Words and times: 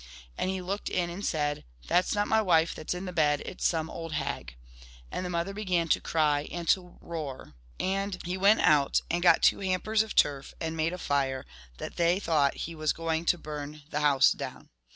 And 0.35 0.49
he 0.49 0.63
looked 0.63 0.89
in 0.89 1.11
and 1.11 1.23
said, 1.23 1.63
"That 1.87 2.07
's 2.07 2.15
not 2.15 2.27
my 2.27 2.41
wife 2.41 2.73
that 2.73 2.89
's 2.89 2.95
in 2.95 3.05
the 3.05 3.13
bed, 3.13 3.43
it 3.45 3.61
's 3.61 3.67
some 3.67 3.87
old 3.87 4.13
hag." 4.13 4.55
And 5.11 5.23
the 5.23 5.29
mother 5.29 5.53
began 5.53 5.89
to 5.89 6.01
cry 6.01 6.49
and 6.51 6.67
to 6.69 6.97
roar. 7.01 7.53
And 7.79 8.17
he 8.25 8.35
went 8.35 8.61
out 8.61 9.01
and 9.11 9.21
got 9.21 9.43
two 9.43 9.59
hampers 9.59 10.01
of 10.01 10.15
turf, 10.15 10.55
and 10.59 10.75
made 10.75 10.93
a 10.93 10.97
fire, 10.97 11.45
82 11.73 11.77
that 11.77 11.97
they 11.97 12.19
thought 12.19 12.57
he 12.65 12.73
was 12.73 12.93
going 12.93 13.25
to 13.25 13.37
burn 13.37 13.83
the 13.91 13.99
house 13.99 14.31
down. 14.31 14.69